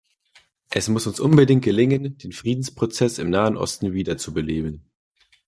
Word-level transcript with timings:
Es 0.71 0.87
muss 0.89 1.05
uns 1.05 1.19
unbedingt 1.19 1.63
gelingen, 1.63 2.17
den 2.17 2.31
Friedensprozess 2.31 3.19
im 3.19 3.29
Nahen 3.29 3.55
Osten 3.55 3.93
wiederzubeleben. 3.93 4.89